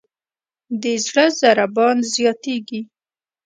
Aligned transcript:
د 0.81 0.83
زړه 1.05 1.25
ضربان 1.41 1.97
زیاتېږي. 2.13 2.81